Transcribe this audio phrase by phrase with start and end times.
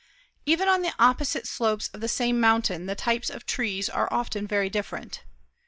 [0.47, 4.47] Even on the opposite slopes of the same mountain the types of trees are often
[4.47, 5.21] very different.